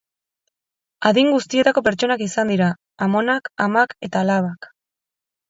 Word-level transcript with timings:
Adin 1.09 1.29
guztietako 1.33 1.83
pertsonak 1.89 2.23
izan 2.29 2.49
dira, 2.53 2.71
amonak, 3.09 3.53
amak 3.69 3.95
eta 4.09 4.27
alabak. 4.27 4.71